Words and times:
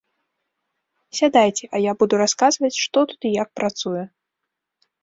Сядайце, 1.17 1.69
а 1.75 1.83
я 1.83 1.95
буду 2.01 2.13
расказваць, 2.23 2.75
што 2.87 2.97
тут 3.13 3.19
і 3.33 3.37
як 3.43 3.49
працуе. 3.63 4.03